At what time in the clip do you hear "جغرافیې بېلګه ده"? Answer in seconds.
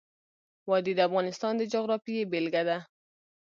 1.73-2.77